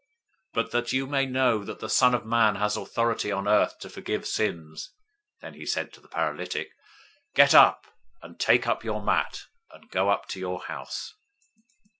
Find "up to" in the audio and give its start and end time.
10.09-10.39